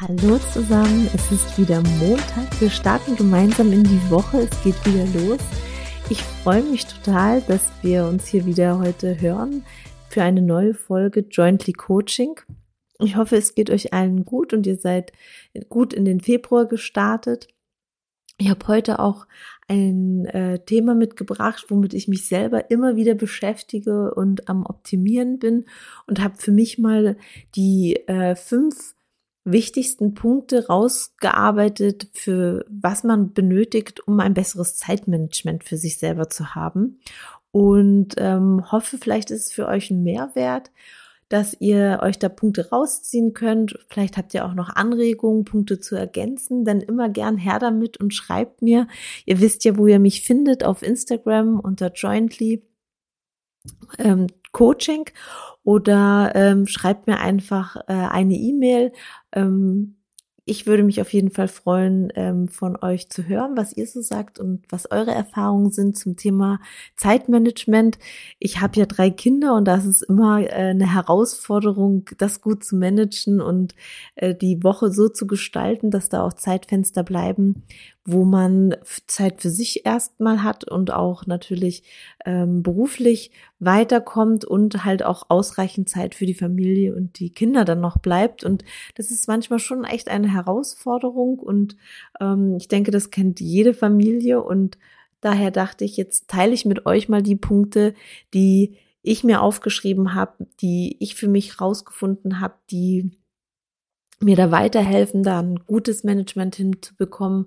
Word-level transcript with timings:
Hallo 0.00 0.38
zusammen, 0.54 1.10
es 1.12 1.30
ist 1.30 1.58
wieder 1.58 1.82
Montag. 1.98 2.58
Wir 2.58 2.70
starten 2.70 3.16
gemeinsam 3.16 3.70
in 3.70 3.84
die 3.84 4.10
Woche. 4.10 4.48
Es 4.50 4.62
geht 4.62 4.86
wieder 4.86 5.04
los. 5.20 5.40
Ich 6.08 6.22
freue 6.22 6.62
mich 6.62 6.86
total, 6.86 7.42
dass 7.42 7.70
wir 7.82 8.06
uns 8.06 8.26
hier 8.26 8.46
wieder 8.46 8.78
heute 8.78 9.20
hören 9.20 9.62
für 10.08 10.22
eine 10.22 10.40
neue 10.40 10.72
Folge 10.72 11.26
Jointly 11.30 11.74
Coaching. 11.74 12.40
Ich 12.98 13.16
hoffe, 13.16 13.36
es 13.36 13.54
geht 13.54 13.68
euch 13.68 13.92
allen 13.92 14.24
gut 14.24 14.54
und 14.54 14.66
ihr 14.66 14.76
seid 14.76 15.12
gut 15.68 15.92
in 15.92 16.06
den 16.06 16.22
Februar 16.22 16.64
gestartet. 16.64 17.48
Ich 18.38 18.48
habe 18.48 18.68
heute 18.68 19.00
auch 19.00 19.26
ein 19.68 20.24
äh, 20.24 20.60
Thema 20.60 20.94
mitgebracht, 20.94 21.66
womit 21.68 21.92
ich 21.92 22.08
mich 22.08 22.26
selber 22.26 22.70
immer 22.70 22.96
wieder 22.96 23.14
beschäftige 23.14 24.14
und 24.14 24.48
am 24.48 24.64
Optimieren 24.64 25.38
bin 25.38 25.66
und 26.06 26.22
habe 26.22 26.38
für 26.38 26.52
mich 26.52 26.78
mal 26.78 27.18
die 27.54 27.96
äh, 28.06 28.34
fünf 28.34 28.94
wichtigsten 29.44 30.14
Punkte 30.14 30.66
rausgearbeitet, 30.66 32.08
für 32.12 32.64
was 32.68 33.04
man 33.04 33.32
benötigt, 33.32 34.06
um 34.06 34.20
ein 34.20 34.34
besseres 34.34 34.76
Zeitmanagement 34.76 35.64
für 35.64 35.76
sich 35.76 35.98
selber 35.98 36.28
zu 36.28 36.54
haben. 36.54 37.00
Und 37.50 38.14
ähm, 38.18 38.70
hoffe, 38.70 38.98
vielleicht 38.98 39.30
ist 39.30 39.46
es 39.46 39.52
für 39.52 39.66
euch 39.66 39.90
ein 39.90 40.02
Mehrwert, 40.02 40.70
dass 41.28 41.56
ihr 41.60 42.00
euch 42.02 42.18
da 42.18 42.28
Punkte 42.28 42.70
rausziehen 42.70 43.34
könnt. 43.34 43.78
Vielleicht 43.88 44.16
habt 44.16 44.34
ihr 44.34 44.44
auch 44.44 44.54
noch 44.54 44.68
Anregungen, 44.68 45.44
Punkte 45.44 45.80
zu 45.80 45.94
ergänzen. 45.94 46.64
Dann 46.64 46.80
immer 46.80 47.08
gern 47.08 47.38
her 47.38 47.58
damit 47.58 47.98
und 47.98 48.12
schreibt 48.12 48.62
mir. 48.62 48.88
Ihr 49.26 49.40
wisst 49.40 49.64
ja, 49.64 49.76
wo 49.76 49.86
ihr 49.86 50.00
mich 50.00 50.22
findet, 50.22 50.64
auf 50.64 50.82
Instagram 50.82 51.60
unter 51.60 51.92
Jointly 51.92 52.64
ähm, 53.98 54.26
Coaching 54.52 55.04
oder 55.62 56.32
ähm, 56.34 56.66
schreibt 56.66 57.06
mir 57.06 57.20
einfach 57.20 57.76
äh, 57.86 57.92
eine 57.92 58.34
E-Mail. 58.34 58.92
Ähm, 59.32 59.96
ich 60.50 60.66
würde 60.66 60.82
mich 60.82 61.00
auf 61.00 61.12
jeden 61.12 61.30
Fall 61.30 61.46
freuen, 61.46 62.12
ähm, 62.16 62.48
von 62.48 62.76
euch 62.82 63.08
zu 63.08 63.28
hören, 63.28 63.56
was 63.56 63.76
ihr 63.76 63.86
so 63.86 64.00
sagt 64.00 64.40
und 64.40 64.64
was 64.68 64.90
eure 64.90 65.12
Erfahrungen 65.12 65.70
sind 65.70 65.96
zum 65.96 66.16
Thema 66.16 66.58
Zeitmanagement. 66.96 67.98
Ich 68.40 68.60
habe 68.60 68.80
ja 68.80 68.86
drei 68.86 69.10
Kinder 69.10 69.54
und 69.54 69.66
das 69.66 69.84
ist 69.84 70.02
immer 70.02 70.40
äh, 70.40 70.70
eine 70.70 70.92
Herausforderung, 70.92 72.08
das 72.18 72.40
gut 72.40 72.64
zu 72.64 72.74
managen 72.74 73.40
und 73.40 73.76
äh, 74.16 74.34
die 74.34 74.64
Woche 74.64 74.90
so 74.90 75.08
zu 75.08 75.28
gestalten, 75.28 75.92
dass 75.92 76.08
da 76.08 76.24
auch 76.24 76.32
Zeitfenster 76.32 77.04
bleiben, 77.04 77.62
wo 78.04 78.24
man 78.24 78.76
Zeit 79.06 79.42
für 79.42 79.50
sich 79.50 79.84
erstmal 79.84 80.42
hat 80.42 80.64
und 80.64 80.90
auch 80.90 81.26
natürlich 81.26 81.82
ähm, 82.24 82.62
beruflich 82.62 83.30
weiterkommt 83.58 84.44
und 84.44 84.84
halt 84.84 85.02
auch 85.02 85.26
ausreichend 85.28 85.88
Zeit 85.88 86.14
für 86.14 86.24
die 86.24 86.34
Familie 86.34 86.94
und 86.94 87.18
die 87.18 87.30
Kinder 87.30 87.64
dann 87.64 87.80
noch 87.80 87.98
bleibt. 87.98 88.42
Und 88.42 88.64
das 88.94 89.10
ist 89.10 89.28
manchmal 89.28 89.58
schon 89.58 89.84
echt 89.84 90.08
eine 90.08 90.32
Herausforderung 90.32 91.38
und 91.38 91.76
ähm, 92.20 92.56
ich 92.56 92.68
denke, 92.68 92.90
das 92.90 93.10
kennt 93.10 93.38
jede 93.40 93.74
Familie 93.74 94.42
und 94.42 94.78
daher 95.20 95.50
dachte 95.50 95.84
ich, 95.84 95.96
jetzt 95.96 96.28
teile 96.28 96.54
ich 96.54 96.64
mit 96.64 96.86
euch 96.86 97.08
mal 97.08 97.22
die 97.22 97.36
Punkte, 97.36 97.94
die 98.32 98.76
ich 99.02 99.24
mir 99.24 99.42
aufgeschrieben 99.42 100.14
habe, 100.14 100.46
die 100.60 100.96
ich 101.00 101.14
für 101.14 101.28
mich 101.28 101.60
rausgefunden 101.60 102.40
habe, 102.40 102.54
die 102.70 103.10
mir 104.20 104.36
da 104.36 104.50
weiterhelfen, 104.50 105.22
da 105.22 105.40
ein 105.40 105.60
gutes 105.66 106.04
Management 106.04 106.56
hinzubekommen, 106.56 107.46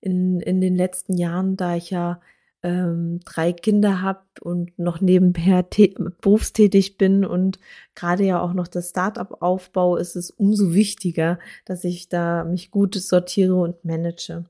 in, 0.00 0.40
in 0.40 0.60
den 0.60 0.76
letzten 0.76 1.16
Jahren, 1.16 1.56
da 1.56 1.76
ich 1.76 1.90
ja 1.90 2.20
ähm, 2.62 3.20
drei 3.24 3.52
Kinder 3.52 4.02
habe 4.02 4.20
und 4.40 4.78
noch 4.78 5.00
nebenher 5.00 5.64
berufstätig 6.20 6.98
bin 6.98 7.24
und 7.24 7.58
gerade 7.94 8.24
ja 8.24 8.40
auch 8.40 8.52
noch 8.52 8.68
das 8.68 8.90
Startup 8.90 9.40
aufbau, 9.40 9.96
ist 9.96 10.16
es 10.16 10.30
umso 10.30 10.74
wichtiger, 10.74 11.38
dass 11.64 11.84
ich 11.84 12.08
da 12.08 12.44
mich 12.44 12.70
gut 12.70 12.94
sortiere 12.94 13.54
und 13.54 13.84
manage. 13.84 14.44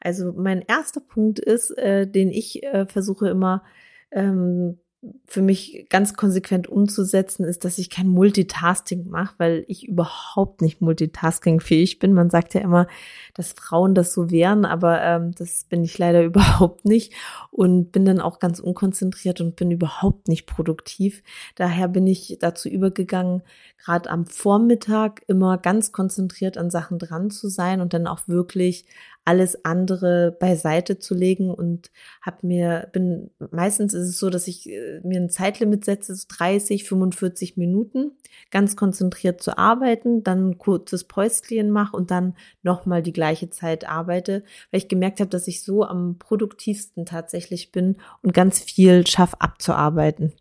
Also 0.00 0.32
mein 0.32 0.62
erster 0.62 1.00
Punkt 1.00 1.38
ist, 1.38 1.70
äh, 1.76 2.06
den 2.06 2.30
ich 2.30 2.62
äh, 2.62 2.86
versuche 2.86 3.28
immer 3.28 3.62
ähm, 4.10 4.78
für 5.24 5.40
mich 5.40 5.86
ganz 5.88 6.14
konsequent 6.14 6.68
umzusetzen, 6.68 7.44
ist, 7.44 7.64
dass 7.64 7.78
ich 7.78 7.88
kein 7.88 8.08
Multitasking 8.08 9.08
mache, 9.08 9.34
weil 9.38 9.64
ich 9.66 9.88
überhaupt 9.88 10.60
nicht 10.60 10.82
multitaskingfähig 10.82 11.98
bin. 11.98 12.12
Man 12.12 12.28
sagt 12.28 12.52
ja 12.52 12.60
immer, 12.60 12.86
dass 13.32 13.52
Frauen 13.52 13.94
das 13.94 14.12
so 14.12 14.30
wären, 14.30 14.66
aber 14.66 15.00
ähm, 15.00 15.32
das 15.32 15.64
bin 15.64 15.82
ich 15.84 15.96
leider 15.96 16.22
überhaupt 16.24 16.84
nicht 16.84 17.14
und 17.50 17.92
bin 17.92 18.04
dann 18.04 18.20
auch 18.20 18.40
ganz 18.40 18.60
unkonzentriert 18.60 19.40
und 19.40 19.56
bin 19.56 19.70
überhaupt 19.70 20.28
nicht 20.28 20.46
produktiv. 20.46 21.22
Daher 21.54 21.88
bin 21.88 22.06
ich 22.06 22.36
dazu 22.38 22.68
übergegangen, 22.68 23.42
gerade 23.78 24.10
am 24.10 24.26
Vormittag 24.26 25.22
immer 25.28 25.56
ganz 25.56 25.92
konzentriert 25.92 26.58
an 26.58 26.70
Sachen 26.70 26.98
dran 26.98 27.30
zu 27.30 27.48
sein 27.48 27.80
und 27.80 27.94
dann 27.94 28.06
auch 28.06 28.28
wirklich 28.28 28.84
alles 29.24 29.64
andere 29.64 30.36
beiseite 30.40 30.98
zu 30.98 31.14
legen 31.14 31.50
und 31.50 31.90
habe 32.22 32.46
mir 32.46 32.88
bin 32.92 33.30
meistens 33.50 33.92
ist 33.94 34.08
es 34.08 34.18
so, 34.18 34.30
dass 34.30 34.48
ich 34.48 34.68
äh, 34.68 35.00
mir 35.04 35.20
ein 35.20 35.30
Zeitlimit 35.30 35.84
setze, 35.84 36.14
so 36.14 36.26
30, 36.28 36.84
45 36.84 37.56
Minuten, 37.56 38.12
ganz 38.50 38.76
konzentriert 38.76 39.42
zu 39.42 39.58
arbeiten, 39.58 40.22
dann 40.22 40.50
ein 40.50 40.58
kurzes 40.58 41.04
Päuschen 41.04 41.70
mache 41.70 41.96
und 41.96 42.10
dann 42.10 42.34
nochmal 42.62 43.02
die 43.02 43.12
gleiche 43.12 43.50
Zeit 43.50 43.88
arbeite, 43.88 44.42
weil 44.70 44.78
ich 44.78 44.88
gemerkt 44.88 45.20
habe, 45.20 45.30
dass 45.30 45.48
ich 45.48 45.62
so 45.62 45.84
am 45.84 46.18
produktivsten 46.18 47.04
tatsächlich 47.04 47.72
bin 47.72 47.96
und 48.22 48.32
ganz 48.32 48.58
viel 48.58 49.06
schaff 49.06 49.34
abzuarbeiten. 49.38 50.32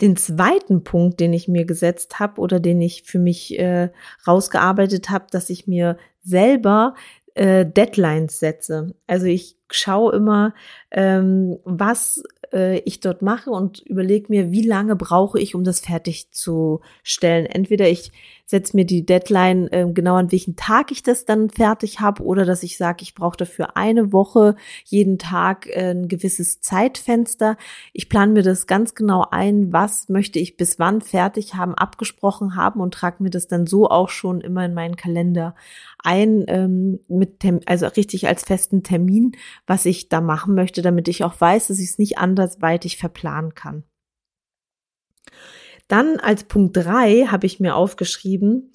Den 0.00 0.16
zweiten 0.16 0.84
Punkt, 0.84 1.20
den 1.20 1.32
ich 1.32 1.48
mir 1.48 1.64
gesetzt 1.64 2.18
habe 2.18 2.40
oder 2.40 2.60
den 2.60 2.80
ich 2.80 3.02
für 3.02 3.18
mich 3.18 3.58
äh, 3.58 3.90
rausgearbeitet 4.26 5.10
habe, 5.10 5.26
dass 5.30 5.50
ich 5.50 5.66
mir 5.66 5.98
selber 6.22 6.94
äh, 7.34 7.66
Deadlines 7.66 8.38
setze. 8.38 8.94
Also 9.06 9.26
ich 9.26 9.56
schaue 9.70 10.14
immer, 10.14 10.54
ähm, 10.90 11.58
was 11.64 12.22
äh, 12.52 12.78
ich 12.80 13.00
dort 13.00 13.22
mache 13.22 13.50
und 13.50 13.80
überlege 13.80 14.26
mir, 14.28 14.50
wie 14.50 14.66
lange 14.66 14.96
brauche 14.96 15.40
ich, 15.40 15.54
um 15.54 15.64
das 15.64 15.80
fertigzustellen. 15.80 17.46
Entweder 17.46 17.88
ich 17.88 18.12
setze 18.50 18.76
mir 18.76 18.84
die 18.84 19.06
Deadline 19.06 19.68
äh, 19.70 19.86
genau 19.92 20.16
an 20.16 20.32
welchen 20.32 20.56
Tag 20.56 20.90
ich 20.90 21.04
das 21.04 21.24
dann 21.24 21.50
fertig 21.50 22.00
habe 22.00 22.24
oder 22.24 22.44
dass 22.44 22.64
ich 22.64 22.76
sage, 22.76 23.02
ich 23.02 23.14
brauche 23.14 23.36
dafür 23.36 23.76
eine 23.76 24.12
Woche 24.12 24.56
jeden 24.84 25.18
Tag 25.18 25.68
äh, 25.68 25.92
ein 25.92 26.08
gewisses 26.08 26.60
Zeitfenster. 26.60 27.56
Ich 27.92 28.08
plane 28.08 28.32
mir 28.32 28.42
das 28.42 28.66
ganz 28.66 28.96
genau 28.96 29.24
ein, 29.30 29.72
was 29.72 30.08
möchte 30.08 30.40
ich 30.40 30.56
bis 30.56 30.80
wann 30.80 31.00
fertig 31.00 31.54
haben, 31.54 31.76
abgesprochen 31.76 32.56
haben 32.56 32.80
und 32.80 32.92
trage 32.92 33.22
mir 33.22 33.30
das 33.30 33.46
dann 33.46 33.68
so 33.68 33.88
auch 33.88 34.08
schon 34.08 34.40
immer 34.40 34.64
in 34.64 34.74
meinen 34.74 34.96
Kalender 34.96 35.54
ein, 36.02 36.44
ähm, 36.48 36.98
mit 37.06 37.44
also 37.66 37.86
richtig 37.86 38.26
als 38.26 38.42
festen 38.42 38.82
Termin, 38.82 39.36
was 39.68 39.86
ich 39.86 40.08
da 40.08 40.20
machen 40.20 40.56
möchte, 40.56 40.82
damit 40.82 41.06
ich 41.06 41.22
auch 41.22 41.40
weiß, 41.40 41.68
dass 41.68 41.78
ich 41.78 41.90
es 41.90 41.98
nicht 41.98 42.18
andersweitig 42.18 42.96
verplanen 42.96 43.54
kann. 43.54 43.84
Dann 45.90 46.20
als 46.20 46.44
Punkt 46.44 46.76
drei 46.76 47.26
habe 47.26 47.46
ich 47.46 47.58
mir 47.58 47.74
aufgeschrieben, 47.74 48.70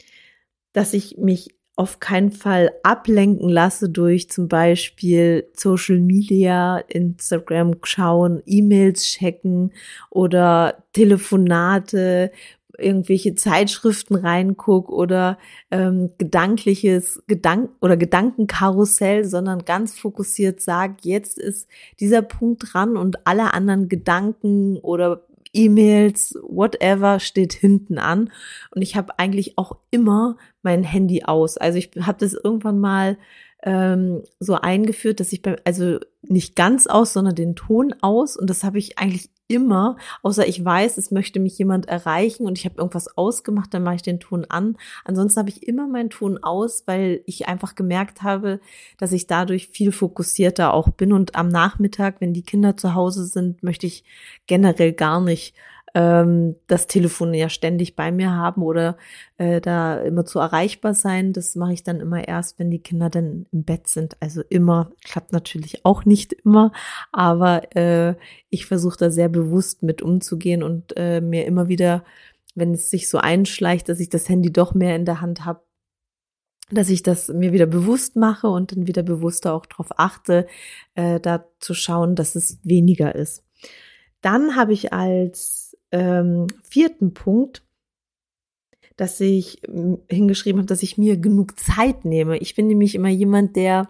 dass 0.74 0.94
ich 0.94 1.16
mich 1.18 1.56
auf 1.78 2.02
keinen 2.02 2.32
Fall 2.32 2.72
ablenken 2.84 3.48
lasse 3.48 3.90
durch 3.90 4.30
zum 4.30 4.50
Beispiel 4.50 5.50
Social 5.56 6.00
Media, 6.00 6.80
Instagram 6.80 7.76
schauen, 7.84 8.44
E-Mails 8.46 9.06
checken 9.06 9.72
oder 10.10 10.84
Telefonate, 10.92 12.32
irgendwelche 12.78 13.34
Zeitschriften 13.36 14.16
reinguck 14.16 14.90
oder 14.90 15.38
ähm, 15.72 16.12
gedankliches 16.18 17.24
Gedank 17.28 17.70
oder 17.80 17.96
Gedankenkarussell, 17.96 19.24
sondern 19.24 19.64
ganz 19.64 19.98
fokussiert 19.98 20.60
sag, 20.60 21.06
jetzt 21.06 21.40
ist 21.40 21.70
dieser 22.02 22.22
Punkt 22.24 22.74
dran 22.74 22.98
und 22.98 23.26
alle 23.26 23.54
anderen 23.54 23.88
Gedanken 23.88 24.78
oder 24.80 25.26
E-Mails, 25.56 26.38
whatever 26.44 27.20
steht 27.20 27.54
hinten 27.54 27.98
an 27.98 28.32
und 28.72 28.82
ich 28.82 28.96
habe 28.96 29.18
eigentlich 29.20 29.58
auch 29.58 29.78
immer 29.92 30.38
mein 30.62 30.84
Handy 30.84 31.24
aus. 31.24 31.58
Also 31.58 31.78
ich 31.78 31.92
habe 32.02 32.18
das 32.20 32.34
irgendwann 32.34 32.80
mal 32.80 33.18
ähm, 33.64 34.24
so 34.40 34.56
eingeführt, 34.56 35.20
dass 35.20 35.34
ich 35.34 35.42
beim, 35.42 35.56
also 35.66 36.00
nicht 36.30 36.56
ganz 36.56 36.88
aus, 36.88 37.14
sondern 37.14 37.36
den 37.36 37.56
Ton 37.56 37.94
aus 38.02 38.38
und 38.38 38.50
das 38.50 38.64
habe 38.64 38.78
ich 38.78 38.98
eigentlich 38.98 39.30
immer, 39.48 39.98
außer 40.24 40.48
ich 40.48 40.64
weiß, 40.64 40.98
es 40.98 41.12
möchte 41.12 41.40
mich 41.40 41.58
jemand 41.58 41.88
erreichen 41.88 42.46
und 42.48 42.58
ich 42.58 42.66
habe 42.66 42.78
irgendwas 42.78 43.16
ausgemacht, 43.16 43.74
dann 43.74 43.84
mache 43.84 43.96
ich 43.96 44.02
den 44.02 44.20
Ton 44.20 44.46
an. 44.50 44.76
Ansonsten 45.04 45.40
habe 45.40 45.50
ich 45.50 45.68
immer 45.68 45.88
meinen 45.88 46.10
Ton 46.10 46.40
aus, 46.42 46.84
weil 46.88 47.22
ich 47.26 47.48
einfach 47.48 47.76
gemerkt 47.76 48.24
habe, 48.24 48.60
dass 48.98 49.12
ich 49.12 49.28
dadurch 49.28 49.68
viel 49.68 49.92
fokussierter 49.92 50.74
auch 50.74 50.90
bin 50.90 51.14
und 51.14 51.36
am 51.36 51.50
Nachmittag, 51.50 52.22
wenn 52.22 52.34
die 52.34 52.44
Kinder 52.44 52.76
zu 52.76 52.96
Hause 52.96 53.26
sind, 53.26 53.62
möchte 53.62 53.86
ich 53.86 54.04
generell 54.48 54.94
gar 54.94 55.22
nicht 55.22 55.54
ähm, 55.96 56.58
das 56.68 56.88
Telefon 56.88 57.34
ja 57.34 57.48
ständig 57.48 57.96
bei 57.96 58.12
mir 58.12 58.32
haben 58.32 58.62
oder 58.62 58.98
äh, 59.38 59.62
da 59.62 59.98
immer 59.98 60.26
zu 60.26 60.40
erreichbar 60.40 60.94
sein. 60.94 61.32
Das 61.32 61.56
mache 61.56 61.72
ich 61.72 61.84
dann 61.84 62.02
immer 62.02 62.28
erst, 62.28 62.60
wenn 62.60 62.70
die 62.70 62.82
Kinder 62.82 63.10
dann 63.10 63.46
im 63.54 63.64
Bett 63.64 63.88
sind. 63.88 64.18
Also 64.20 64.44
immer, 64.50 64.92
klappt 65.06 65.32
natürlich 65.32 65.86
auch 65.86 66.04
nicht 66.04 66.34
immer, 66.34 66.74
aber 67.14 67.76
äh, 67.78 68.16
ich 68.50 68.66
versuche 68.66 68.98
da 68.98 69.10
sehr 69.10 69.30
bewusst 69.30 69.84
mit 69.84 70.02
umzugehen 70.02 70.64
und 70.64 70.94
äh, 70.98 71.22
mir 71.22 71.46
immer 71.46 71.70
wieder, 71.70 72.04
wenn 72.56 72.74
es 72.74 72.90
sich 72.90 73.10
so 73.10 73.18
einschleicht, 73.18 73.88
dass 73.88 74.02
ich 74.02 74.10
das 74.10 74.28
Handy 74.28 74.52
doch 74.52 74.74
mehr 74.74 74.98
in 74.98 75.06
der 75.06 75.22
Hand 75.22 75.46
habe, 75.46 75.62
dass 76.72 76.90
ich 76.90 77.04
das 77.04 77.30
mir 77.30 77.54
wieder 77.54 77.68
bewusst 77.68 78.18
mache 78.18 78.48
und 78.48 78.74
dann 78.74 78.88
wieder 78.88 79.04
bewusster 79.04 79.54
auch 79.54 79.66
darauf 79.66 79.98
achte, 79.98 80.46
äh, 80.96 81.22
da 81.22 81.46
zu 81.60 81.74
schauen, 81.74 82.16
dass 82.16 82.36
es 82.36 82.60
weniger 82.64 83.16
ist. 83.16 83.44
Dann 84.26 84.56
habe 84.56 84.74
ich 84.74 84.92
als 84.92 85.65
ähm, 85.96 86.48
vierten 86.62 87.14
Punkt, 87.14 87.64
dass 88.98 89.20
ich 89.22 89.62
hingeschrieben 90.10 90.60
habe, 90.60 90.68
dass 90.68 90.84
ich 90.84 90.98
mir 90.98 91.18
genug 91.18 91.58
Zeit 91.60 92.06
nehme. 92.06 92.38
Ich 92.38 92.56
bin 92.56 92.68
nämlich 92.68 92.96
immer 92.96 93.10
jemand, 93.10 93.56
der 93.56 93.90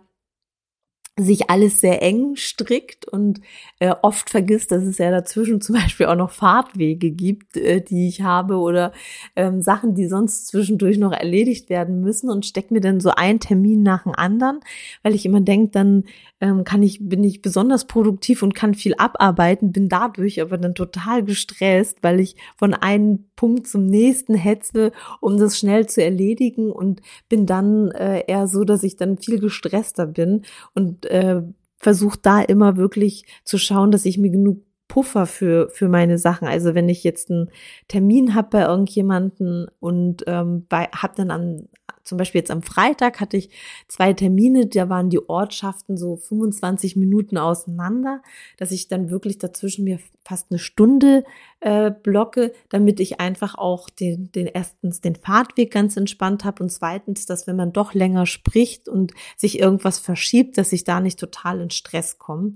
sich 1.18 1.50
alles 1.50 1.80
sehr 1.80 2.02
eng 2.02 2.36
strickt 2.36 3.08
und 3.08 3.40
äh, 3.80 3.96
oft 4.02 4.30
vergisst, 4.30 4.72
dass 4.72 4.84
es 4.84 4.98
ja 4.98 5.12
dazwischen 5.12 5.62
zum 5.62 5.76
Beispiel 5.76 6.08
auch 6.08 6.16
noch 6.16 6.32
Fahrtwege 6.32 7.12
gibt, 7.12 7.56
äh, 7.58 7.82
die 7.82 8.08
ich 8.08 8.22
habe 8.22 8.58
oder 8.58 8.92
ähm, 9.36 9.62
Sachen, 9.62 9.96
die 9.96 10.08
sonst 10.08 10.48
zwischendurch 10.48 10.98
noch 10.98 11.14
erledigt 11.14 11.70
werden 11.70 12.02
müssen 12.02 12.30
und 12.30 12.46
steckt 12.46 12.72
mir 12.72 12.82
dann 12.82 13.00
so 13.00 13.12
ein 13.12 13.40
Termin 13.40 13.82
nach 13.82 14.04
dem 14.04 14.14
anderen, 14.14 14.60
weil 15.04 15.16
ich 15.16 15.26
immer 15.26 15.42
denke, 15.42 15.72
dann 15.72 16.04
ähm, 16.42 16.64
kann 16.64 16.84
ich, 16.84 17.00
bin 17.02 17.24
ich 17.24 17.42
besonders 17.42 17.86
produktiv 17.86 18.44
und 18.44 18.54
kann 18.54 18.74
viel 18.74 18.96
abarbeiten, 18.98 19.72
bin 19.72 19.90
dadurch 19.90 20.42
aber 20.42 20.58
dann 20.58 20.76
total 20.76 21.24
gestresst, 21.24 22.00
weil 22.02 22.20
ich 22.20 22.36
von 22.58 22.74
einem 22.74 23.26
Punkt 23.36 23.68
zum 23.68 23.86
nächsten 23.86 24.36
hetze, 24.36 24.92
um 25.22 25.38
das 25.38 25.58
schnell 25.58 25.88
zu 25.88 26.04
erledigen 26.04 26.72
und 26.72 27.02
bin 27.30 27.46
dann 27.46 27.92
äh, 27.92 28.24
eher 28.28 28.48
so, 28.48 28.64
dass 28.64 28.84
ich 28.84 28.98
dann 28.98 29.18
viel 29.18 29.40
gestresster 29.40 30.08
bin 30.08 30.44
und 30.74 31.06
äh, 31.06 31.42
versuche 31.78 32.20
da 32.22 32.42
immer 32.42 32.78
wirklich 32.78 33.26
zu 33.44 33.58
schauen, 33.58 33.92
dass 33.92 34.06
ich 34.06 34.18
mir 34.18 34.32
genug 34.32 34.64
Puffer 34.88 35.26
für, 35.26 35.70
für 35.70 35.90
meine 35.90 36.18
Sachen. 36.18 36.48
Also 36.48 36.76
wenn 36.76 36.90
ich 36.90 37.04
jetzt 37.04 37.32
einen 37.32 37.50
Termin 37.88 38.36
habe 38.36 38.50
bei 38.52 38.62
irgendjemanden 38.62 39.68
und 39.80 40.24
ähm, 40.28 40.66
bei, 40.70 40.86
habe 40.96 41.14
dann 41.16 41.32
an, 41.32 41.68
zum 42.06 42.20
Beispiel 42.20 42.40
jetzt 42.40 42.52
am 42.52 42.62
Freitag 42.62 43.20
hatte 43.20 43.36
ich 43.36 43.50
zwei 43.88 44.14
Termine, 44.14 44.68
da 44.68 44.90
waren 44.90 45.10
die 45.10 45.28
Ortschaften 45.28 45.98
so 45.98 46.16
25 46.16 46.96
Minuten 46.96 47.38
auseinander, 47.38 48.22
dass 48.58 48.72
ich 48.72 48.88
dann 48.88 49.10
wirklich 49.10 49.40
dazwischen 49.40 49.84
mir 49.84 50.00
fast 50.24 50.52
eine 50.52 50.60
Stunde 50.60 51.24
äh, 51.60 51.92
blocke, 51.92 52.54
damit 52.70 53.00
ich 53.00 53.20
einfach 53.20 53.56
auch 53.56 53.90
den, 53.90 54.32
den 54.32 54.46
erstens 54.48 55.02
den 55.02 55.16
Fahrtweg 55.16 55.72
ganz 55.72 55.98
entspannt 55.98 56.46
habe 56.46 56.64
und 56.64 56.70
zweitens, 56.70 57.26
dass 57.26 57.48
wenn 57.48 57.56
man 57.56 57.74
doch 57.74 57.94
länger 57.94 58.28
spricht 58.28 58.88
und 58.88 59.14
sich 59.36 59.60
irgendwas 59.60 60.00
verschiebt, 60.00 60.58
dass 60.58 60.72
ich 60.74 60.84
da 60.84 61.00
nicht 61.00 61.20
total 61.20 61.60
in 61.60 61.72
Stress 61.72 62.20
komme. 62.20 62.54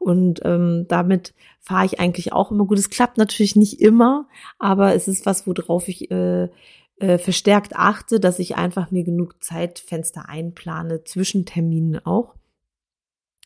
Und 0.00 0.40
ähm, 0.44 0.86
damit 0.88 1.34
fahre 1.60 1.84
ich 1.86 1.98
eigentlich 1.98 2.32
auch 2.32 2.52
immer 2.52 2.66
gut. 2.66 2.78
Es 2.78 2.90
klappt 2.90 3.18
natürlich 3.18 3.56
nicht 3.56 3.80
immer, 3.80 4.28
aber 4.58 4.94
es 4.94 5.08
ist 5.08 5.26
was, 5.26 5.46
worauf 5.46 5.88
ich 5.88 6.10
äh, 6.10 6.48
äh, 7.00 7.18
verstärkt 7.18 7.76
achte, 7.76 8.20
dass 8.20 8.38
ich 8.38 8.56
einfach 8.56 8.90
mir 8.90 9.04
genug 9.04 9.42
Zeitfenster 9.42 10.28
einplane, 10.28 11.04
zwischen 11.04 11.46
Terminen 11.46 12.04
auch. 12.04 12.34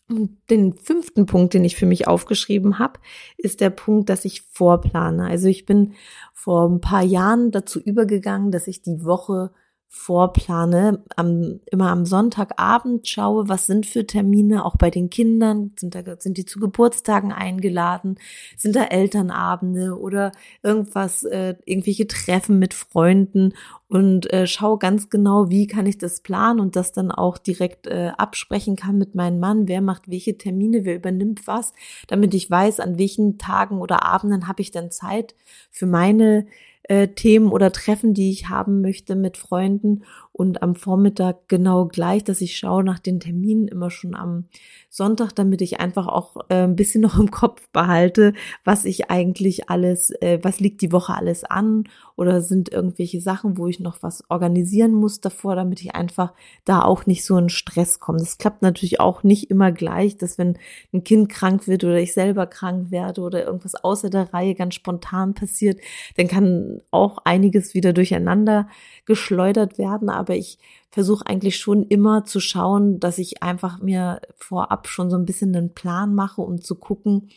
Und 0.08 0.38
den 0.50 0.74
fünften 0.74 1.26
Punkt, 1.26 1.54
den 1.54 1.64
ich 1.64 1.76
für 1.76 1.86
mich 1.86 2.06
aufgeschrieben 2.06 2.78
habe, 2.78 3.00
ist 3.38 3.60
der 3.60 3.70
Punkt, 3.70 4.08
dass 4.08 4.24
ich 4.24 4.42
vorplane. 4.42 5.26
Also 5.26 5.48
ich 5.48 5.64
bin 5.64 5.94
vor 6.32 6.68
ein 6.68 6.80
paar 6.80 7.02
Jahren 7.02 7.50
dazu 7.50 7.80
übergegangen, 7.80 8.50
dass 8.50 8.66
ich 8.66 8.82
die 8.82 9.04
Woche 9.04 9.52
vorplane, 9.94 11.04
am, 11.16 11.60
immer 11.70 11.90
am 11.90 12.06
Sonntagabend 12.06 13.06
schaue, 13.06 13.50
was 13.50 13.66
sind 13.66 13.84
für 13.84 14.06
Termine, 14.06 14.64
auch 14.64 14.76
bei 14.76 14.88
den 14.88 15.10
Kindern, 15.10 15.72
sind, 15.78 15.94
da, 15.94 16.02
sind 16.18 16.38
die 16.38 16.46
zu 16.46 16.58
Geburtstagen 16.58 17.30
eingeladen, 17.30 18.16
sind 18.56 18.74
da 18.74 18.84
Elternabende 18.84 20.00
oder 20.00 20.32
irgendwas, 20.62 21.24
äh, 21.24 21.56
irgendwelche 21.66 22.06
Treffen 22.06 22.58
mit 22.58 22.72
Freunden? 22.72 23.52
Und 23.86 24.32
äh, 24.32 24.46
schaue 24.46 24.78
ganz 24.78 25.10
genau, 25.10 25.50
wie 25.50 25.66
kann 25.66 25.84
ich 25.84 25.98
das 25.98 26.22
planen 26.22 26.60
und 26.60 26.74
das 26.74 26.92
dann 26.92 27.12
auch 27.12 27.36
direkt 27.36 27.86
äh, 27.86 28.12
absprechen 28.16 28.76
kann 28.76 28.96
mit 28.96 29.14
meinem 29.14 29.38
Mann, 29.40 29.68
wer 29.68 29.82
macht 29.82 30.10
welche 30.10 30.38
Termine, 30.38 30.86
wer 30.86 30.96
übernimmt 30.96 31.46
was, 31.46 31.74
damit 32.08 32.32
ich 32.32 32.50
weiß, 32.50 32.80
an 32.80 32.98
welchen 32.98 33.36
Tagen 33.36 33.78
oder 33.78 34.06
Abenden 34.06 34.48
habe 34.48 34.62
ich 34.62 34.70
dann 34.70 34.90
Zeit 34.90 35.34
für 35.70 35.84
meine 35.84 36.46
äh, 36.84 37.08
Themen 37.08 37.50
oder 37.50 37.72
Treffen, 37.72 38.14
die 38.14 38.30
ich 38.30 38.48
haben 38.48 38.80
möchte 38.80 39.14
mit 39.14 39.36
Freunden 39.36 40.02
und 40.32 40.62
am 40.62 40.74
Vormittag 40.74 41.48
genau 41.48 41.86
gleich, 41.86 42.24
dass 42.24 42.40
ich 42.40 42.56
schaue 42.56 42.82
nach 42.82 42.98
den 42.98 43.20
Terminen 43.20 43.68
immer 43.68 43.90
schon 43.90 44.14
am 44.14 44.46
Sonntag, 44.88 45.32
damit 45.34 45.60
ich 45.60 45.78
einfach 45.78 46.06
auch 46.06 46.36
äh, 46.48 46.64
ein 46.64 46.74
bisschen 46.74 47.00
noch 47.02 47.18
im 47.18 47.30
Kopf 47.30 47.68
behalte, 47.68 48.32
was 48.64 48.86
ich 48.86 49.10
eigentlich 49.10 49.68
alles, 49.68 50.10
äh, 50.22 50.38
was 50.42 50.58
liegt 50.58 50.80
die 50.80 50.92
Woche 50.92 51.14
alles 51.14 51.44
an 51.44 51.84
oder 52.16 52.40
sind 52.40 52.72
irgendwelche 52.72 53.20
Sachen, 53.20 53.58
wo 53.58 53.66
ich 53.66 53.80
noch 53.80 54.02
was 54.02 54.24
organisieren 54.30 54.92
muss 54.92 55.20
davor, 55.20 55.54
damit 55.54 55.80
ich 55.82 55.94
einfach 55.94 56.32
da 56.64 56.82
auch 56.82 57.04
nicht 57.04 57.24
so 57.24 57.36
in 57.36 57.50
Stress 57.50 58.00
komme. 58.00 58.18
Das 58.18 58.38
klappt 58.38 58.62
natürlich 58.62 59.00
auch 59.00 59.22
nicht 59.22 59.50
immer 59.50 59.70
gleich, 59.70 60.16
dass 60.16 60.38
wenn 60.38 60.58
ein 60.94 61.04
Kind 61.04 61.28
krank 61.28 61.68
wird 61.68 61.84
oder 61.84 61.98
ich 61.98 62.14
selber 62.14 62.46
krank 62.46 62.90
werde 62.90 63.20
oder 63.20 63.44
irgendwas 63.44 63.74
außer 63.74 64.08
der 64.08 64.32
Reihe 64.32 64.54
ganz 64.54 64.74
spontan 64.74 65.34
passiert, 65.34 65.80
dann 66.16 66.28
kann 66.28 66.80
auch 66.90 67.18
einiges 67.24 67.74
wieder 67.74 67.92
durcheinander 67.92 68.68
geschleudert 69.04 69.76
werden. 69.76 70.08
Aber 70.08 70.21
ich 70.30 70.58
versuche 70.90 71.26
eigentlich 71.26 71.58
schon 71.58 71.84
immer 71.84 72.24
zu 72.24 72.40
schauen, 72.40 73.00
dass 73.00 73.18
ich 73.18 73.42
einfach 73.42 73.80
mir 73.80 74.20
vorab 74.36 74.88
schon 74.88 75.10
so 75.10 75.16
ein 75.16 75.24
bisschen 75.24 75.54
einen 75.54 75.74
Plan 75.74 76.14
mache, 76.14 76.42
um 76.42 76.60
zu 76.60 76.76
gucken, 76.76 77.28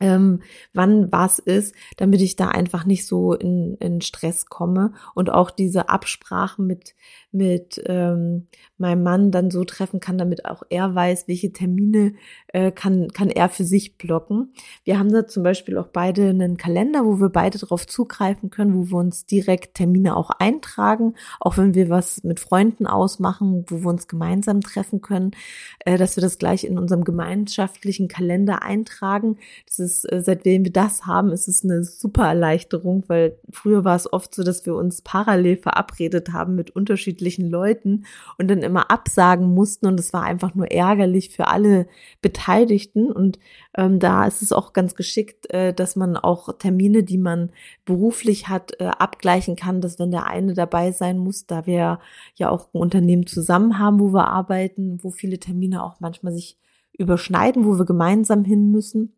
ähm, 0.00 0.42
wann 0.72 1.10
was 1.12 1.38
ist, 1.38 1.74
damit 1.96 2.20
ich 2.20 2.36
da 2.36 2.48
einfach 2.48 2.84
nicht 2.84 3.06
so 3.06 3.32
in, 3.32 3.76
in 3.80 4.00
Stress 4.00 4.46
komme 4.46 4.92
und 5.14 5.30
auch 5.30 5.50
diese 5.50 5.88
Absprachen 5.88 6.66
mit 6.66 6.94
mit 7.30 7.82
ähm, 7.84 8.46
meinem 8.78 9.02
Mann 9.02 9.30
dann 9.30 9.50
so 9.50 9.64
treffen 9.64 10.00
kann, 10.00 10.16
damit 10.16 10.46
auch 10.46 10.62
er 10.70 10.94
weiß, 10.94 11.28
welche 11.28 11.52
Termine 11.52 12.14
äh, 12.48 12.70
kann 12.70 13.08
kann 13.08 13.28
er 13.28 13.50
für 13.50 13.64
sich 13.64 13.98
blocken. 13.98 14.54
Wir 14.84 14.98
haben 14.98 15.12
da 15.12 15.26
zum 15.26 15.42
Beispiel 15.42 15.76
auch 15.76 15.88
beide 15.88 16.30
einen 16.30 16.56
Kalender, 16.56 17.04
wo 17.04 17.20
wir 17.20 17.28
beide 17.28 17.58
darauf 17.58 17.86
zugreifen 17.86 18.48
können, 18.48 18.74
wo 18.74 18.90
wir 18.90 18.98
uns 18.98 19.26
direkt 19.26 19.74
Termine 19.74 20.16
auch 20.16 20.30
eintragen, 20.30 21.14
auch 21.38 21.58
wenn 21.58 21.74
wir 21.74 21.90
was 21.90 22.24
mit 22.24 22.40
Freunden 22.40 22.86
ausmachen, 22.86 23.64
wo 23.68 23.82
wir 23.82 23.88
uns 23.88 24.08
gemeinsam 24.08 24.62
treffen 24.62 25.02
können, 25.02 25.32
äh, 25.80 25.98
dass 25.98 26.16
wir 26.16 26.22
das 26.22 26.38
gleich 26.38 26.64
in 26.64 26.78
unserem 26.78 27.04
gemeinschaftlichen 27.04 28.08
Kalender 28.08 28.62
eintragen. 28.62 29.36
Das 29.66 29.78
ist, 29.78 29.87
äh, 30.04 30.22
seitdem 30.22 30.64
wir 30.64 30.72
das 30.72 31.06
haben, 31.06 31.32
ist 31.32 31.48
es 31.48 31.64
eine 31.64 31.84
super 31.84 32.26
Erleichterung, 32.26 33.04
weil 33.08 33.38
früher 33.50 33.84
war 33.84 33.96
es 33.96 34.12
oft 34.12 34.34
so, 34.34 34.42
dass 34.42 34.66
wir 34.66 34.74
uns 34.74 35.02
parallel 35.02 35.56
verabredet 35.56 36.32
haben 36.32 36.54
mit 36.54 36.70
unterschiedlichen 36.70 37.08
unterschiedlichen 37.08 37.50
Leuten 37.50 38.04
und 38.38 38.48
dann 38.48 38.62
immer 38.62 38.90
absagen 38.90 39.54
mussten 39.54 39.86
und 39.86 40.00
es 40.00 40.12
war 40.12 40.22
einfach 40.22 40.54
nur 40.54 40.70
ärgerlich 40.70 41.30
für 41.30 41.48
alle 41.48 41.86
Beteiligten. 42.20 43.10
Und 43.10 43.38
ähm, 43.76 43.98
da 43.98 44.26
ist 44.26 44.42
es 44.42 44.52
auch 44.52 44.72
ganz 44.72 44.94
geschickt, 44.94 45.50
äh, 45.52 45.72
dass 45.72 45.96
man 45.96 46.16
auch 46.16 46.58
Termine, 46.58 47.02
die 47.02 47.18
man 47.18 47.50
beruflich 47.84 48.48
hat, 48.48 48.72
äh, 48.80 48.84
abgleichen 48.84 49.56
kann, 49.56 49.80
dass 49.80 49.98
wenn 49.98 50.10
der 50.10 50.26
eine 50.26 50.54
dabei 50.54 50.92
sein 50.92 51.18
muss, 51.18 51.46
da 51.46 51.66
wir 51.66 52.00
ja 52.34 52.50
auch 52.50 52.68
ein 52.72 52.80
Unternehmen 52.80 53.26
zusammen 53.26 53.78
haben, 53.78 54.00
wo 54.00 54.12
wir 54.12 54.28
arbeiten, 54.28 54.98
wo 55.02 55.10
viele 55.10 55.38
Termine 55.38 55.82
auch 55.82 56.00
manchmal 56.00 56.32
sich 56.32 56.58
überschneiden, 56.96 57.64
wo 57.64 57.78
wir 57.78 57.84
gemeinsam 57.84 58.44
hin 58.44 58.70
müssen 58.72 59.17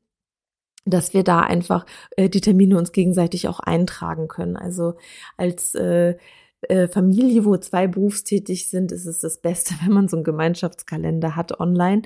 dass 0.85 1.15
wir 1.15 1.25
da 1.25 1.41
einfach 1.41 1.87
äh, 2.17 2.29
die 2.29 2.41
Termine 2.41 2.79
uns 2.79 2.93
gegenseitig 2.93 3.49
auch 3.49 3.61
eintragen 3.61 4.29
können. 4.29 4.57
Also 4.57 4.95
als 5.37 5.75
äh, 5.75 6.17
äh, 6.63 6.89
Familie, 6.89 7.45
wo 7.45 7.57
zwei 7.57 7.87
berufstätig 7.87 8.69
sind, 8.69 8.93
ist 8.93 9.07
es 9.07 9.19
das 9.19 9.39
Beste, 9.39 9.75
wenn 9.85 9.93
man 9.93 10.09
so 10.09 10.17
einen 10.17 10.25
Gemeinschaftskalender 10.25 11.37
hat 11.37 11.59
online. 11.61 12.03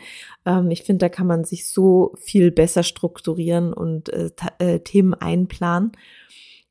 Ähm, 0.47 0.71
ich 0.71 0.83
finde, 0.83 1.07
da 1.07 1.09
kann 1.09 1.26
man 1.26 1.45
sich 1.45 1.69
so 1.69 2.14
viel 2.19 2.50
besser 2.50 2.83
strukturieren 2.83 3.73
und 3.73 4.11
äh, 4.11 4.31
äh, 4.59 4.81
Themen 4.81 5.14
einplanen. 5.14 5.93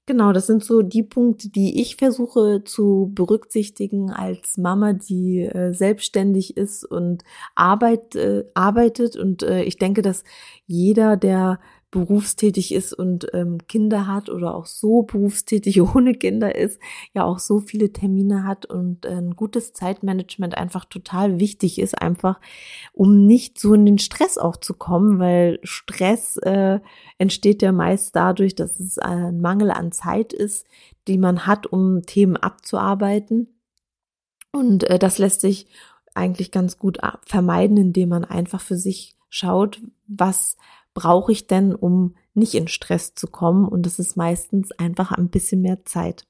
Genau, 0.05 0.33
das 0.33 0.48
sind 0.48 0.65
so 0.65 0.81
die 0.81 1.03
Punkte, 1.03 1.48
die 1.50 1.81
ich 1.81 1.95
versuche 1.95 2.63
zu 2.65 3.12
berücksichtigen 3.15 4.12
als 4.12 4.57
Mama, 4.57 4.91
die 4.91 5.43
äh, 5.43 5.72
selbstständig 5.74 6.57
ist 6.57 6.83
und 6.83 7.24
arbeit, 7.55 8.13
äh, 8.17 8.43
arbeitet. 8.53 9.15
Und 9.15 9.43
äh, 9.43 9.63
ich 9.63 9.77
denke, 9.77 10.01
dass 10.01 10.25
jeder, 10.65 11.15
der 11.15 11.62
berufstätig 11.93 12.73
ist 12.73 12.91
und 12.91 13.27
ähm, 13.33 13.59
Kinder 13.67 14.07
hat 14.07 14.27
oder 14.27 14.55
auch 14.55 14.65
so 14.65 15.03
berufstätig 15.03 15.79
ohne 15.95 16.15
Kinder 16.15 16.55
ist, 16.55 16.79
ja 17.13 17.23
auch 17.23 17.38
so 17.38 17.59
viele 17.59 17.93
Termine 17.93 18.45
hat 18.45 18.65
und 18.65 19.05
äh, 19.05 19.09
ein 19.09 19.35
gutes 19.35 19.73
Zeitmanagement 19.73 20.57
einfach 20.57 20.85
total 20.85 21.39
wichtig 21.39 21.77
ist, 21.77 22.01
einfach 22.01 22.41
um 22.93 23.27
nicht 23.27 23.59
so 23.59 23.75
in 23.75 23.85
den 23.85 24.00
Stress 24.00 24.39
auch 24.39 24.57
zu 24.57 24.73
kommen, 24.73 25.19
weil 25.19 25.59
Stress 25.62 26.38
äh, 26.38 26.79
entsteht 27.19 27.62
ja 27.62 27.71
meist 27.71 28.15
dadurch, 28.15 28.55
dass 28.55 28.79
es 28.79 28.97
ein 28.97 29.39
Mangel 29.39 29.69
an 29.69 29.91
Zeit 29.91 30.33
ist, 30.33 30.65
die 31.07 31.19
man 31.19 31.45
hat, 31.45 31.67
um 31.67 32.01
Themen 32.01 32.38
abzuarbeiten. 32.38 33.50
Und 34.51 34.83
äh, 34.85 34.97
das 34.97 35.19
lässt 35.19 35.41
sich 35.41 35.67
eigentlich 36.15 36.50
ganz 36.50 36.79
gut 36.79 37.03
äh, 37.03 37.12
vermeiden, 37.23 37.77
indem 37.77 38.09
man 38.09 38.25
einfach 38.25 38.62
für 38.62 38.77
sich 38.77 39.15
schaut, 39.29 39.79
was 40.07 40.57
brauche 40.93 41.31
ich 41.31 41.47
denn, 41.47 41.73
um 41.73 42.15
nicht 42.33 42.53
in 42.53 42.67
Stress 42.67 43.15
zu 43.15 43.27
kommen? 43.27 43.67
Und 43.67 43.85
das 43.85 44.00
ist 44.00 44.17
meistens 44.17 44.71
einfach 44.73 45.12
ein 45.12 45.29
bisschen 45.29 45.62
mehr 45.62 45.85
Zeit. 45.85 46.25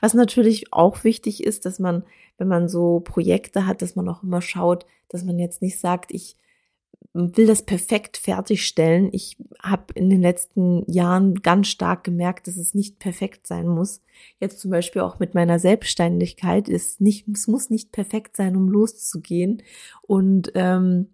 Was 0.00 0.14
natürlich 0.14 0.72
auch 0.72 1.04
wichtig 1.04 1.44
ist, 1.44 1.66
dass 1.66 1.78
man, 1.78 2.04
wenn 2.36 2.48
man 2.48 2.68
so 2.68 3.00
Projekte 3.00 3.66
hat, 3.66 3.82
dass 3.82 3.96
man 3.96 4.08
auch 4.08 4.22
immer 4.22 4.42
schaut, 4.42 4.86
dass 5.08 5.24
man 5.24 5.38
jetzt 5.38 5.62
nicht 5.62 5.78
sagt, 5.78 6.12
ich 6.12 6.36
will 7.14 7.46
das 7.46 7.62
perfekt 7.62 8.16
fertigstellen. 8.16 9.08
Ich 9.12 9.38
habe 9.62 9.92
in 9.94 10.10
den 10.10 10.20
letzten 10.20 10.90
Jahren 10.90 11.36
ganz 11.36 11.68
stark 11.68 12.04
gemerkt, 12.04 12.46
dass 12.46 12.56
es 12.56 12.74
nicht 12.74 12.98
perfekt 12.98 13.46
sein 13.46 13.66
muss. 13.66 14.02
Jetzt 14.40 14.60
zum 14.60 14.70
Beispiel 14.70 15.02
auch 15.02 15.18
mit 15.18 15.34
meiner 15.34 15.58
Selbstständigkeit 15.58 16.68
ist 16.68 17.00
nicht, 17.00 17.26
es 17.28 17.48
muss 17.48 17.70
nicht 17.70 17.92
perfekt 17.92 18.36
sein, 18.36 18.56
um 18.56 18.68
loszugehen. 18.68 19.62
Und 20.02 20.52
ähm, 20.54 21.08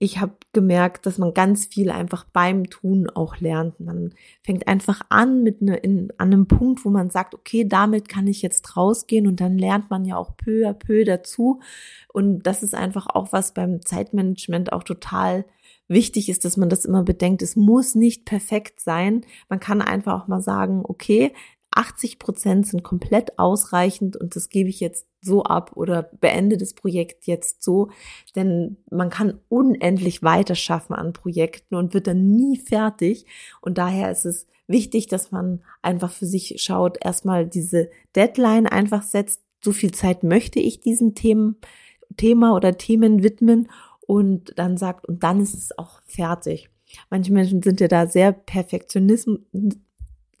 ich 0.00 0.20
habe 0.20 0.36
gemerkt, 0.52 1.06
dass 1.06 1.18
man 1.18 1.34
ganz 1.34 1.66
viel 1.66 1.90
einfach 1.90 2.24
beim 2.24 2.70
Tun 2.70 3.10
auch 3.10 3.38
lernt. 3.38 3.80
Man 3.80 4.14
fängt 4.44 4.68
einfach 4.68 5.02
an 5.08 5.42
mit 5.42 5.60
ne, 5.60 5.76
in, 5.76 6.12
an 6.18 6.32
einem 6.32 6.46
Punkt, 6.46 6.84
wo 6.84 6.90
man 6.90 7.10
sagt, 7.10 7.34
okay, 7.34 7.66
damit 7.66 8.08
kann 8.08 8.28
ich 8.28 8.40
jetzt 8.40 8.76
rausgehen 8.76 9.26
und 9.26 9.40
dann 9.40 9.58
lernt 9.58 9.90
man 9.90 10.04
ja 10.04 10.16
auch 10.16 10.36
peu 10.36 10.68
à 10.68 10.72
peu 10.72 11.04
dazu. 11.04 11.60
Und 12.12 12.44
das 12.44 12.62
ist 12.62 12.76
einfach 12.76 13.08
auch 13.08 13.32
was 13.32 13.54
beim 13.54 13.82
Zeitmanagement 13.84 14.72
auch 14.72 14.84
total 14.84 15.44
wichtig 15.88 16.28
ist, 16.28 16.44
dass 16.44 16.56
man 16.56 16.68
das 16.68 16.84
immer 16.84 17.02
bedenkt. 17.02 17.42
Es 17.42 17.56
muss 17.56 17.96
nicht 17.96 18.24
perfekt 18.24 18.78
sein. 18.80 19.22
Man 19.48 19.58
kann 19.58 19.82
einfach 19.82 20.22
auch 20.22 20.28
mal 20.28 20.42
sagen, 20.42 20.82
okay, 20.84 21.32
80 21.70 22.18
Prozent 22.18 22.66
sind 22.66 22.82
komplett 22.82 23.38
ausreichend 23.38 24.16
und 24.16 24.34
das 24.36 24.48
gebe 24.48 24.68
ich 24.68 24.80
jetzt 24.80 25.06
so 25.20 25.42
ab 25.42 25.72
oder 25.74 26.02
beende 26.02 26.56
das 26.56 26.74
Projekt 26.74 27.26
jetzt 27.26 27.62
so, 27.62 27.90
denn 28.34 28.78
man 28.90 29.10
kann 29.10 29.40
unendlich 29.48 30.22
weiter 30.22 30.54
schaffen 30.54 30.94
an 30.94 31.12
Projekten 31.12 31.74
und 31.74 31.94
wird 31.94 32.06
dann 32.06 32.30
nie 32.34 32.56
fertig. 32.58 33.26
Und 33.60 33.78
daher 33.78 34.10
ist 34.10 34.24
es 34.24 34.46
wichtig, 34.66 35.06
dass 35.08 35.30
man 35.30 35.62
einfach 35.82 36.12
für 36.12 36.26
sich 36.26 36.56
schaut, 36.58 36.98
erstmal 37.04 37.46
diese 37.46 37.90
Deadline 38.14 38.66
einfach 38.66 39.02
setzt, 39.02 39.42
so 39.62 39.72
viel 39.72 39.92
Zeit 39.92 40.22
möchte 40.22 40.60
ich 40.60 40.80
diesen 40.80 41.14
Themen, 41.14 41.56
Thema 42.16 42.54
oder 42.54 42.78
Themen 42.78 43.22
widmen 43.22 43.68
und 44.06 44.56
dann 44.56 44.76
sagt, 44.76 45.06
und 45.06 45.22
dann 45.22 45.40
ist 45.40 45.54
es 45.54 45.76
auch 45.76 46.00
fertig. 46.06 46.70
Manche 47.10 47.32
Menschen 47.32 47.62
sind 47.62 47.80
ja 47.80 47.88
da 47.88 48.06
sehr 48.06 48.32
Perfektionismus, 48.32 49.40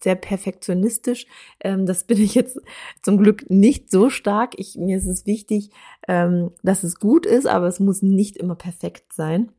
sehr 0.00 0.14
perfektionistisch. 0.14 1.26
Ähm, 1.60 1.86
das 1.86 2.04
bin 2.04 2.18
ich 2.18 2.34
jetzt 2.34 2.60
zum 3.02 3.18
Glück 3.18 3.50
nicht 3.50 3.90
so 3.90 4.10
stark. 4.10 4.54
Ich, 4.56 4.76
mir 4.76 4.96
ist 4.96 5.06
es 5.06 5.26
wichtig, 5.26 5.70
ähm, 6.06 6.50
dass 6.62 6.82
es 6.82 6.98
gut 6.98 7.26
ist, 7.26 7.46
aber 7.46 7.66
es 7.66 7.80
muss 7.80 8.02
nicht 8.02 8.36
immer 8.36 8.54
perfekt 8.54 9.12
sein. 9.12 9.52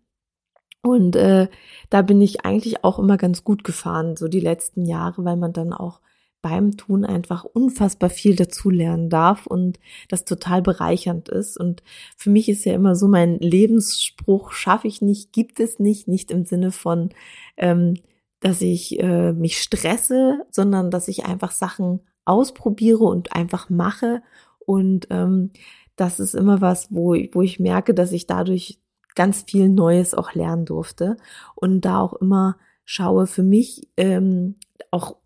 Und 0.81 1.15
äh, 1.15 1.49
da 1.89 2.01
bin 2.01 2.21
ich 2.21 2.45
eigentlich 2.45 2.83
auch 2.83 2.99
immer 2.99 3.17
ganz 3.17 3.43
gut 3.43 3.63
gefahren, 3.63 4.15
so 4.15 4.27
die 4.27 4.39
letzten 4.39 4.85
Jahre, 4.85 5.25
weil 5.25 5.35
man 5.35 5.51
dann 5.51 5.73
auch 5.73 5.99
beim 6.41 6.77
Tun 6.77 7.03
einfach 7.03 7.43
unfassbar 7.43 8.09
viel 8.09 8.35
dazulernen 8.35 9.09
darf 9.09 9.45
und 9.45 9.79
das 10.07 10.23
total 10.23 10.61
bereichernd 10.61 11.27
ist. 11.27 11.57
Und 11.57 11.83
für 12.15 12.29
mich 12.29 12.47
ist 12.47 12.65
ja 12.65 12.73
immer 12.73 12.95
so 12.95 13.07
mein 13.07 13.39
Lebensspruch, 13.39 14.51
schaffe 14.53 14.87
ich 14.87 15.01
nicht, 15.01 15.33
gibt 15.33 15.59
es 15.59 15.79
nicht, 15.79 16.07
nicht 16.07 16.31
im 16.31 16.45
Sinne 16.45 16.71
von, 16.71 17.09
ähm, 17.57 17.95
dass 18.39 18.61
ich 18.61 18.99
äh, 18.99 19.33
mich 19.33 19.61
stresse, 19.61 20.45
sondern 20.51 20.91
dass 20.91 21.07
ich 21.07 21.25
einfach 21.25 21.51
Sachen 21.51 22.01
ausprobiere 22.25 23.03
und 23.03 23.35
einfach 23.35 23.69
mache. 23.69 24.21
Und 24.59 25.07
ähm, 25.09 25.51
das 25.95 26.19
ist 26.19 26.35
immer 26.35 26.61
was, 26.61 26.87
wo, 26.91 27.15
wo 27.33 27.41
ich 27.41 27.59
merke, 27.59 27.93
dass 27.93 28.11
ich 28.11 28.27
dadurch 28.27 28.79
ganz 29.15 29.43
viel 29.43 29.67
Neues 29.69 30.13
auch 30.13 30.33
lernen 30.33 30.65
durfte. 30.65 31.17
Und 31.55 31.81
da 31.81 31.99
auch 31.99 32.13
immer 32.13 32.57
schaue 32.85 33.27
für 33.27 33.43
mich, 33.43 33.87
ähm, 33.97 34.55
auch 34.91 35.17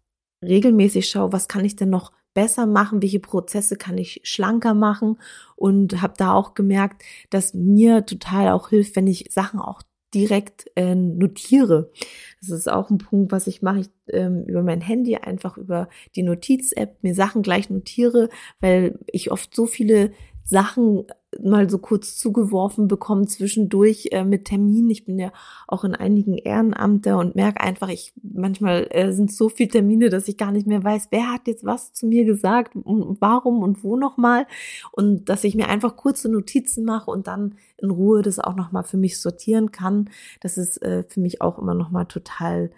regelmäßig 0.43 1.07
schaue, 1.07 1.31
was 1.31 1.47
kann 1.47 1.63
ich 1.63 1.75
denn 1.75 1.89
noch 1.89 2.11
besser 2.33 2.65
machen, 2.65 3.01
welche 3.01 3.19
Prozesse 3.19 3.75
kann 3.75 3.97
ich 3.97 4.21
schlanker 4.23 4.73
machen 4.73 5.19
und 5.55 6.01
habe 6.01 6.15
da 6.17 6.33
auch 6.33 6.55
gemerkt, 6.55 7.03
dass 7.29 7.53
mir 7.53 8.05
total 8.05 8.49
auch 8.49 8.69
hilft, 8.69 8.95
wenn 8.95 9.07
ich 9.07 9.27
Sachen 9.31 9.59
auch 9.59 9.83
direkt 10.13 10.65
äh, 10.75 10.95
notiere. 10.95 11.91
Das 12.39 12.49
ist 12.49 12.71
auch 12.71 12.89
ein 12.89 12.97
Punkt, 12.97 13.31
was 13.31 13.47
ich 13.47 13.61
mache. 13.61 13.81
Ich 13.81 13.89
ähm, 14.09 14.43
über 14.45 14.63
mein 14.63 14.81
Handy 14.81 15.15
einfach 15.15 15.57
über 15.57 15.89
die 16.15 16.23
Notiz-App 16.23 16.97
mir 17.01 17.15
Sachen 17.15 17.41
gleich 17.41 17.69
notiere, 17.69 18.29
weil 18.59 18.99
ich 19.07 19.31
oft 19.31 19.55
so 19.55 19.65
viele 19.65 20.11
Sachen 20.43 21.05
mal 21.41 21.69
so 21.69 21.77
kurz 21.77 22.17
zugeworfen 22.17 22.87
bekommen 22.87 23.27
zwischendurch 23.27 24.09
äh, 24.11 24.23
mit 24.23 24.45
Terminen. 24.45 24.89
Ich 24.89 25.05
bin 25.05 25.19
ja 25.19 25.31
auch 25.67 25.83
in 25.83 25.95
einigen 25.95 26.37
Ehrenamter 26.37 27.17
und 27.17 27.35
merke 27.35 27.61
einfach, 27.61 27.89
ich 27.89 28.13
manchmal 28.21 28.87
äh, 28.91 29.11
sind 29.13 29.31
so 29.31 29.49
viele 29.49 29.69
Termine, 29.69 30.09
dass 30.09 30.27
ich 30.27 30.37
gar 30.37 30.51
nicht 30.51 30.67
mehr 30.67 30.83
weiß, 30.83 31.07
wer 31.11 31.31
hat 31.31 31.47
jetzt 31.47 31.65
was 31.65 31.93
zu 31.93 32.05
mir 32.05 32.25
gesagt 32.25 32.75
und 32.75 33.21
warum 33.21 33.63
und 33.63 33.83
wo 33.83 33.95
nochmal. 33.95 34.45
Und 34.91 35.29
dass 35.29 35.43
ich 35.43 35.55
mir 35.55 35.69
einfach 35.69 35.95
kurze 35.95 36.29
Notizen 36.29 36.85
mache 36.85 37.09
und 37.11 37.27
dann 37.27 37.55
in 37.77 37.91
Ruhe 37.91 38.21
das 38.21 38.39
auch 38.39 38.55
nochmal 38.55 38.83
für 38.83 38.97
mich 38.97 39.19
sortieren 39.19 39.71
kann. 39.71 40.09
Das 40.41 40.57
ist 40.57 40.81
äh, 40.81 41.03
für 41.07 41.19
mich 41.19 41.41
auch 41.41 41.59
immer 41.59 41.73
nochmal 41.73 42.05
total 42.05 42.71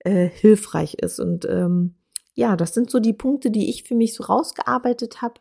äh, 0.00 0.28
hilfreich 0.28 0.94
ist. 0.94 1.20
Und 1.20 1.44
ähm, 1.46 1.94
ja, 2.34 2.56
das 2.56 2.74
sind 2.74 2.90
so 2.90 2.98
die 2.98 3.12
Punkte, 3.12 3.50
die 3.50 3.68
ich 3.68 3.84
für 3.84 3.94
mich 3.94 4.14
so 4.14 4.24
rausgearbeitet 4.24 5.22
habe 5.22 5.34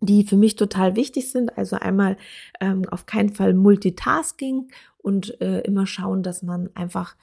die 0.00 0.24
für 0.24 0.36
mich 0.36 0.56
total 0.56 0.96
wichtig 0.96 1.30
sind. 1.30 1.56
Also 1.56 1.76
einmal 1.76 2.16
ähm, 2.60 2.82
auf 2.90 3.06
keinen 3.06 3.30
Fall 3.30 3.54
Multitasking 3.54 4.68
und 4.98 5.40
äh, 5.40 5.60
immer 5.60 5.86
schauen, 5.86 6.22
dass 6.22 6.42
man 6.42 6.70
einfach 6.74 7.14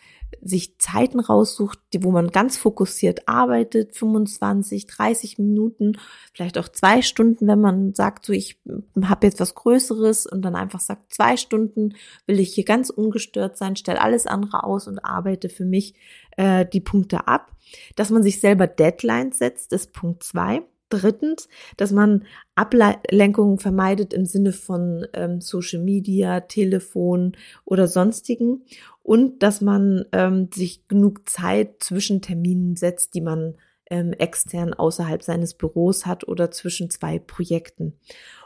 sich 0.42 0.80
Zeiten 0.80 1.20
raussucht, 1.20 1.80
die, 1.92 2.04
wo 2.04 2.12
man 2.12 2.30
ganz 2.30 2.58
fokussiert 2.58 3.28
arbeitet, 3.28 3.96
25, 3.96 4.88
30 4.88 5.38
Minuten, 5.38 5.98
vielleicht 6.34 6.58
auch 6.58 6.70
zwei 6.70 7.02
Stunden, 7.02 7.46
wenn 7.48 7.62
man 7.62 7.94
sagt, 7.94 8.26
so 8.26 8.34
ich 8.34 8.58
habe 9.04 9.28
jetzt 9.28 9.40
was 9.40 9.54
Größeres 9.54 10.26
und 10.26 10.44
dann 10.44 10.56
einfach 10.56 10.80
sagt, 10.80 11.14
zwei 11.14 11.38
Stunden 11.38 11.96
will 12.26 12.40
ich 12.40 12.54
hier 12.54 12.66
ganz 12.66 12.90
ungestört 12.90 13.58
sein, 13.58 13.76
stelle 13.76 14.02
alles 14.02 14.28
andere 14.28 14.64
aus 14.64 14.88
und 14.88 15.00
arbeite 15.00 15.50
für 15.50 15.66
mich 15.66 15.94
äh, 16.38 16.66
die 16.66 16.82
Punkte 16.82 17.28
ab. 17.28 17.52
Dass 17.96 18.10
man 18.10 18.24
sich 18.24 18.40
selber 18.40 18.66
Deadlines 18.66 19.38
setzt, 19.40 19.74
ist 19.74 19.94
Punkt 19.94 20.24
zwei 20.24 20.64
Drittens, 20.94 21.48
dass 21.76 21.92
man 21.92 22.26
Ablenkungen 22.54 23.58
vermeidet 23.58 24.14
im 24.14 24.26
Sinne 24.28 24.54
von 24.54 25.08
ähm, 25.14 25.42
Social 25.42 25.82
Media, 25.82 26.42
Telefon 26.42 27.36
oder 27.66 27.88
sonstigen 27.88 28.64
und 29.02 29.42
dass 29.42 29.60
man 29.60 30.06
ähm, 30.12 30.50
sich 30.54 30.88
genug 30.88 31.28
Zeit 31.28 31.78
zwischen 31.80 32.22
Terminen 32.22 32.76
setzt, 32.76 33.16
die 33.16 33.22
man 33.22 33.56
ähm, 33.90 34.14
extern 34.14 34.76
außerhalb 34.76 35.24
seines 35.24 35.56
Büros 35.56 36.06
hat 36.06 36.28
oder 36.28 36.52
zwischen 36.52 36.92
zwei 36.92 37.18
Projekten. 37.18 37.94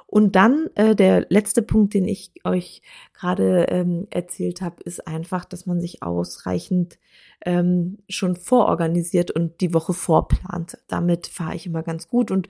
Und 0.09 0.37
dann 0.37 0.69
äh, 0.75 0.95
der 0.95 1.25
letzte 1.29 1.61
Punkt, 1.61 1.93
den 1.93 2.07
ich 2.07 2.31
euch 2.45 2.81
gerade 3.13 3.65
ähm, 3.69 4.07
erzählt 4.09 4.61
habe, 4.61 4.81
ist 4.83 5.05
einfach, 5.05 5.43
dass 5.43 5.65
man 5.65 5.81
sich 5.81 6.01
ausreichend 6.01 6.97
ähm, 7.45 7.97
schon 8.07 8.37
vororganisiert 8.37 9.31
und 9.31 9.59
die 9.59 9.73
Woche 9.73 9.93
vorplant. 9.93 10.77
Damit 10.87 11.27
fahre 11.27 11.55
ich 11.55 11.65
immer 11.65 11.83
ganz 11.83 12.07
gut 12.07 12.31
und 12.31 12.47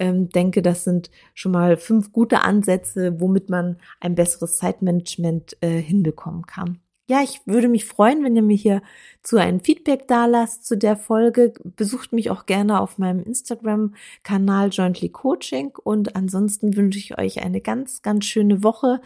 ähm, 0.00 0.28
denke, 0.30 0.62
das 0.62 0.82
sind 0.82 1.10
schon 1.32 1.52
mal 1.52 1.76
fünf 1.76 2.12
gute 2.12 2.42
Ansätze, 2.42 3.20
womit 3.20 3.50
man 3.50 3.78
ein 4.00 4.16
besseres 4.16 4.58
Zeitmanagement 4.58 5.56
äh, 5.60 5.80
hinbekommen 5.80 6.44
kann 6.46 6.80
ja, 7.08 7.22
ich 7.22 7.40
würde 7.46 7.68
mich 7.68 7.84
freuen, 7.84 8.24
wenn 8.24 8.34
ihr 8.34 8.42
mir 8.42 8.56
hier 8.56 8.82
zu 9.22 9.36
ein 9.36 9.60
Feedback 9.60 10.08
da 10.08 10.26
lasst 10.26 10.66
zu 10.66 10.76
der 10.76 10.96
Folge. 10.96 11.52
Besucht 11.76 12.12
mich 12.12 12.30
auch 12.30 12.46
gerne 12.46 12.80
auf 12.80 12.98
meinem 12.98 13.22
Instagram-Kanal 13.22 14.70
Jointly 14.70 15.08
Coaching 15.10 15.72
und 15.82 16.16
ansonsten 16.16 16.76
wünsche 16.76 16.98
ich 16.98 17.16
euch 17.16 17.42
eine 17.42 17.60
ganz, 17.60 18.02
ganz 18.02 18.24
schöne 18.24 18.64
Woche. 18.64 19.00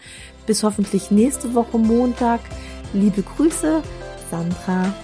Bis 0.47 0.63
hoffentlich 0.63 1.11
nächste 1.11 1.55
Woche 1.55 1.79
Montag. 1.79 2.41
Liebe 2.95 3.23
Grüße, 3.23 3.83
Sandra. 4.31 4.95